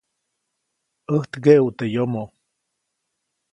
ʼÄjt 1.09 1.31
ŋgeʼuʼt 1.41 1.75
teʼ 1.77 1.91
yomoʼ. 1.93 2.29